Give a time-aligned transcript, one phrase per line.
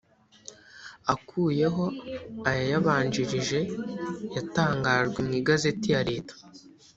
[1.13, 1.83] akuyeho
[2.49, 3.59] ayayabanjirije
[4.35, 6.33] yatangajwe mu igazeti ya leta